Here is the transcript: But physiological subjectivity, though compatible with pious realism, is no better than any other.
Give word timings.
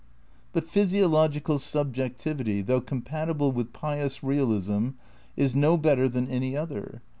But 0.51 0.67
physiological 0.67 1.59
subjectivity, 1.59 2.63
though 2.63 2.81
compatible 2.81 3.51
with 3.51 3.71
pious 3.71 4.23
realism, 4.23 4.93
is 5.37 5.53
no 5.55 5.77
better 5.77 6.09
than 6.09 6.27
any 6.27 6.57
other. 6.57 7.03